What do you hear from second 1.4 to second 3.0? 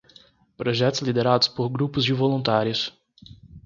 por grupos de voluntários.